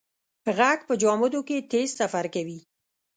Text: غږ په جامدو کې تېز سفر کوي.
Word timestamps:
غږ 0.57 0.79
په 0.87 0.93
جامدو 1.01 1.41
کې 1.47 1.57
تېز 1.71 1.89
سفر 1.99 2.25
کوي. 2.35 2.59